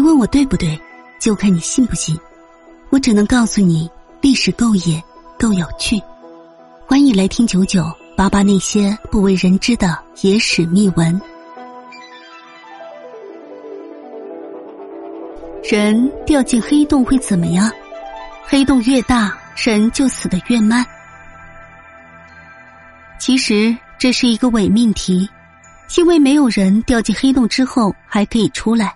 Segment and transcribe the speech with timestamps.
[0.00, 0.80] 别问我对不对，
[1.18, 2.18] 就看你信不信。
[2.88, 3.86] 我只能告诉你，
[4.22, 5.04] 历史够野，
[5.38, 6.00] 够有趣。
[6.86, 7.84] 欢迎来听九九
[8.16, 11.20] 八八那些不为人知的野史秘闻。
[15.70, 17.70] 人掉进黑洞会怎么样？
[18.46, 20.82] 黑洞越大，人就死得越慢。
[23.18, 25.28] 其实这是一个伪命题，
[25.98, 28.94] 因为没有人掉进黑洞之后还可以出来。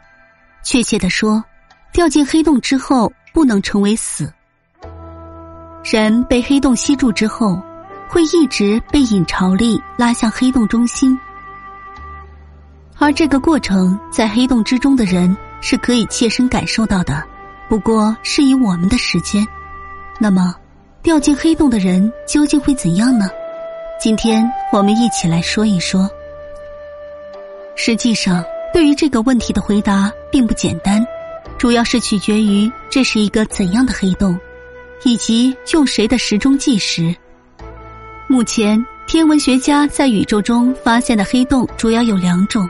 [0.65, 1.45] 确切的说，
[1.93, 4.33] 掉进黑洞之后不能成为死。
[5.85, 7.63] 人被黑洞吸住之后，
[8.09, 11.17] 会一直被引潮力拉向黑洞中心，
[12.99, 17.23] 而这个过程在黑洞之中的人是可以切身感受到的。
[17.69, 19.47] 不过是以我们的时间。
[20.19, 20.55] 那么，
[21.03, 23.29] 掉进黑洞的人究竟会怎样呢？
[24.01, 26.09] 今天我们一起来说一说。
[27.77, 31.01] 实际上，对于这个问题的回答并不简单，
[31.57, 34.37] 主要是取决于这是一个怎样的黑洞，
[35.05, 37.15] 以及用谁的时钟计时。
[38.27, 42.69] 目前，天文学家在宇宙中发现的黑洞主要有两种，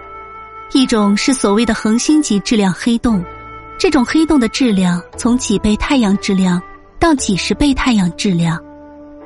[0.75, 3.25] 一种是所谓的恒星级质量黑洞，
[3.79, 6.61] 这种黑洞的质量从几倍太阳质量
[6.99, 8.63] 到几十倍太阳质量。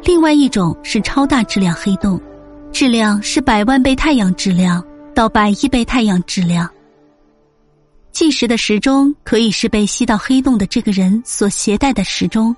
[0.05, 2.21] 另外一种是超大质量黑洞，
[2.71, 4.81] 质量是百万倍太阳质量
[5.19, 6.71] 到百亿倍太阳质量。
[8.13, 12.55] 计时的时钟可以是被吸到黑洞的这个人所携带的时钟，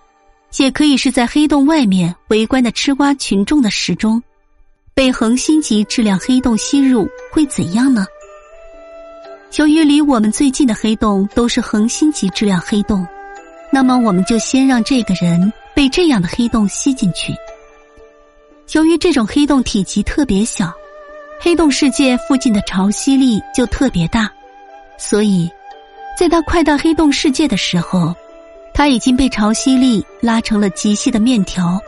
[0.58, 4.22] 也可以是在黑洞外面围观的吃瓜群众的时钟。
[4.92, 8.04] 被恒星级质量黑洞吸入会怎样呢？
[9.56, 13.06] 由于离我们最近的黑洞都是恒星级质量黑洞，
[13.72, 15.50] 那么我们就先让这个人。
[15.72, 17.32] 被这样的黑洞吸进去。
[18.72, 20.70] 由于这种黑洞体积特别小，
[21.42, 24.30] 黑洞世界附近的潮汐力就特别大，
[24.98, 25.50] 所以，
[26.18, 28.14] 在它快到黑洞世界的时候，
[28.74, 31.80] 它已经被潮汐力拉成了极细的面条，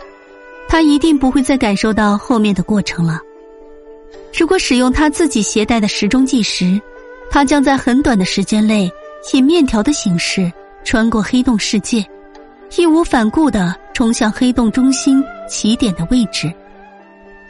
[0.70, 3.20] 它一定不会再感受到后面的过程了。
[4.36, 6.80] 如果使用他自己携带的时钟计时，
[7.30, 8.91] 他将在很短的时间内
[9.34, 10.50] 以面条的形式
[10.82, 12.02] 穿过黑洞世界。
[12.78, 16.50] 义无反顾的冲向黑洞中心起点的位置，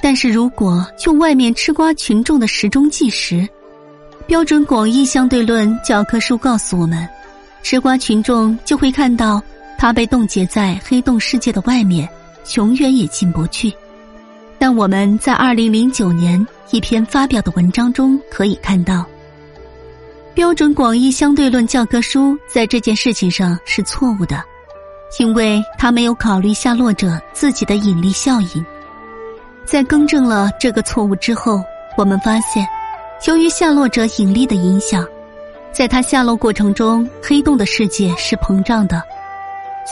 [0.03, 3.49] 但是如果用外面吃瓜群众的时钟计时，
[4.27, 7.09] 标准广义相对论教科书告诉我们，
[7.63, 9.41] 吃瓜群众就会看到
[9.79, 12.09] 它被冻结在黑洞世界的外面，
[12.57, 13.73] 永远也进不去。
[14.59, 19.07] 但我们在二零零九年一篇发表的文章中可以看到，
[20.35, 24.43] 标准广义相对论教科书在这件事情上是错误的。
[25.21, 28.65] 因为他没有考虑下落者自己的引力效应，
[29.65, 31.63] 在更正了这个错误之后，
[31.97, 32.67] 我们发现，
[33.27, 35.07] 由于下落者引力的影响，
[35.73, 39.03] 在它下落过程中，黑洞的世界是膨胀的，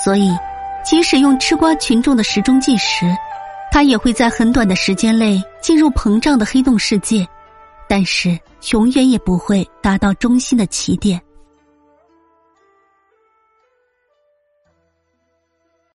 [0.04, 0.36] 所以，
[0.84, 3.06] 即使用吃瓜群众的时钟计时，
[3.72, 7.26] 它也会在很短的时间内进入膨胀的黑洞世界，
[7.88, 8.38] 但是
[8.72, 11.20] 永远也不会达到中心的起点。